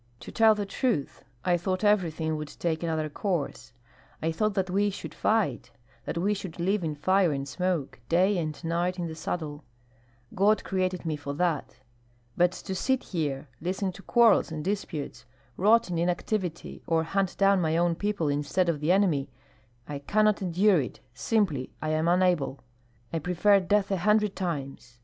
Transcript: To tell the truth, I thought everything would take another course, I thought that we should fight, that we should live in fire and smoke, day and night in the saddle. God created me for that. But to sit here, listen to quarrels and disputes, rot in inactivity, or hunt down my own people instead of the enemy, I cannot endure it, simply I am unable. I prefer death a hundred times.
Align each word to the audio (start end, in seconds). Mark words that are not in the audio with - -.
To 0.21 0.31
tell 0.31 0.55
the 0.55 0.65
truth, 0.65 1.23
I 1.45 1.57
thought 1.57 1.83
everything 1.83 2.35
would 2.35 2.47
take 2.47 2.81
another 2.81 3.07
course, 3.07 3.71
I 4.19 4.31
thought 4.31 4.55
that 4.55 4.71
we 4.71 4.89
should 4.89 5.13
fight, 5.13 5.69
that 6.05 6.17
we 6.17 6.33
should 6.33 6.59
live 6.59 6.83
in 6.83 6.95
fire 6.95 7.31
and 7.31 7.47
smoke, 7.47 7.99
day 8.09 8.35
and 8.39 8.63
night 8.63 8.97
in 8.97 9.05
the 9.05 9.13
saddle. 9.13 9.63
God 10.33 10.63
created 10.63 11.05
me 11.05 11.17
for 11.17 11.33
that. 11.35 11.77
But 12.35 12.51
to 12.53 12.73
sit 12.73 13.03
here, 13.03 13.47
listen 13.61 13.91
to 13.91 14.01
quarrels 14.01 14.51
and 14.51 14.65
disputes, 14.65 15.23
rot 15.55 15.91
in 15.91 15.99
inactivity, 15.99 16.81
or 16.87 17.03
hunt 17.03 17.37
down 17.37 17.61
my 17.61 17.77
own 17.77 17.93
people 17.93 18.27
instead 18.27 18.69
of 18.69 18.79
the 18.79 18.91
enemy, 18.91 19.29
I 19.87 19.99
cannot 19.99 20.41
endure 20.41 20.81
it, 20.81 20.99
simply 21.13 21.69
I 21.79 21.89
am 21.89 22.07
unable. 22.07 22.61
I 23.13 23.19
prefer 23.19 23.59
death 23.59 23.91
a 23.91 23.97
hundred 23.97 24.35
times. 24.35 24.97